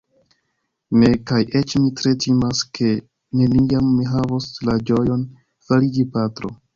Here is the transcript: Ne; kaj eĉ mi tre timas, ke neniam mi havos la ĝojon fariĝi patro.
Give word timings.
Ne; 1.01 1.09
kaj 1.31 1.41
eĉ 1.59 1.75
mi 1.83 1.91
tre 1.99 2.13
timas, 2.25 2.61
ke 2.77 2.89
neniam 3.41 3.91
mi 3.99 4.07
havos 4.15 4.49
la 4.71 4.79
ĝojon 4.91 5.27
fariĝi 5.69 6.07
patro. 6.17 6.53